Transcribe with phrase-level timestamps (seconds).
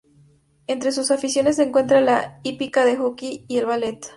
[0.65, 4.03] Entre sus aficiones se encuentran la hípica, el hockey y el ballet.